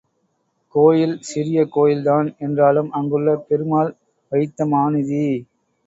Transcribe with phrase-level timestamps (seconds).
[0.75, 3.93] கோயில் சிறிய கோயில் தான் என்றாலும், அங்குள்ள பெருமாள்
[4.31, 5.25] வைத்தமாநிதி.